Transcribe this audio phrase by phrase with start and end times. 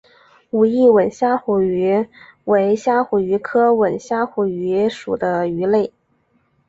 [0.49, 2.07] 武义吻虾虎鱼
[2.45, 5.93] 为虾虎鱼科吻虾虎鱼属的鱼类。